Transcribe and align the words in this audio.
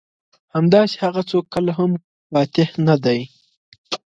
همداسې 0.55 0.95
هغه 1.05 1.21
څوک 1.29 1.45
کله 1.53 1.71
هم 1.79 1.91
فاتح 2.31 2.69
نه 2.87 2.95
دي. 3.03 3.19